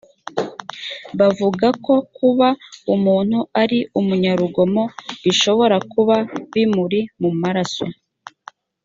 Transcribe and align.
bavuga 1.19 1.67
ko 1.85 1.93
kuba 2.15 2.47
umuntu 2.93 3.37
ari 3.61 3.79
umunyarugomo 3.99 4.83
bishobora 5.23 5.75
kuba 5.91 6.15
bimuri 6.53 6.99
mu 7.21 7.29
maraso 7.43 7.85